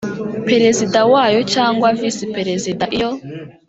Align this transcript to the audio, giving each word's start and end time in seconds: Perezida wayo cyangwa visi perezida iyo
Perezida 0.47 0.99
wayo 1.13 1.39
cyangwa 1.53 1.87
visi 1.99 2.25
perezida 2.35 2.83
iyo 2.97 3.09